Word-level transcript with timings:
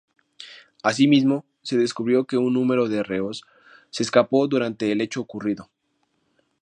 Asimismo, 0.81 1.45
se 1.61 1.77
descubrió 1.77 2.25
que 2.25 2.35
un 2.35 2.53
número 2.53 2.89
de 2.89 3.03
reos 3.03 3.43
se 3.91 4.01
escapó 4.01 4.47
durante 4.47 4.91
el 4.91 4.99
hecho 4.99 5.21
ocurrido. 5.21 5.69